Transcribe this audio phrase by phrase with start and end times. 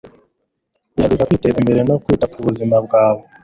[0.95, 3.21] Gerageza kwiteza imbere no kwita ku buzima bwawe